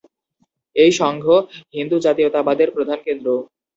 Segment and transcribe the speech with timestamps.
[0.75, 1.25] এই সংঘ
[1.75, 3.27] হিন্দু জাতীয়তাবাদের প্রধান কেন্দ্র।